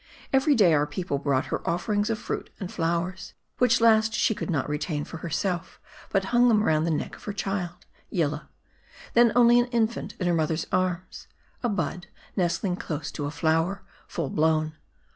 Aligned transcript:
Every 0.33 0.55
day 0.55 0.73
our 0.73 0.87
people 0.87 1.19
brought 1.19 1.45
her 1.53 1.61
offerings 1.69 2.09
of 2.09 2.17
fruit 2.17 2.49
and 2.59 2.71
flowers; 2.71 3.35
which 3.59 3.79
last 3.79 4.15
she 4.15 4.33
would 4.33 4.49
not 4.49 4.67
retain 4.67 5.03
for 5.05 5.17
herself, 5.17 5.79
but 6.09 6.25
hung 6.33 6.47
them 6.47 6.63
round 6.63 6.87
the 6.87 6.89
neck 6.89 7.15
of 7.15 7.23
her 7.25 7.33
child, 7.33 7.85
Yillah; 8.09 8.49
then 9.13 9.31
only 9.35 9.59
an 9.59 9.67
infant 9.67 10.15
in 10.19 10.25
her 10.25 10.33
mother's 10.33 10.65
arms; 10.71 11.27
a 11.61 11.69
bud, 11.69 12.07
nestling 12.35 12.77
close 12.77 13.11
to 13.11 13.25
a 13.25 13.29
flower, 13.29 13.83
full 14.07 14.31
blown. 14.31 14.73